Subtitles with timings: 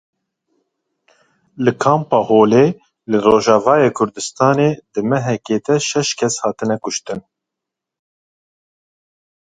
[1.63, 2.65] Li Kampa Holê
[3.09, 7.19] li Rojavayê Kurdistanê di mehekê de şeş kes hatine kuştin.